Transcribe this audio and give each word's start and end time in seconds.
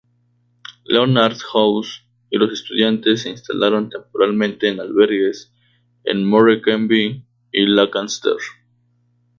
Leonard’s 0.85 1.43
House", 1.53 2.03
y 2.31 2.37
los 2.39 2.51
estudiantes 2.51 3.21
se 3.21 3.29
instalaron 3.29 3.87
temporalmente 3.91 4.67
en 4.67 4.79
albergues 4.79 5.53
en 6.05 6.25
"Morecambe" 6.27 7.23
y 7.51 7.65
"Lancaster". 7.67 8.37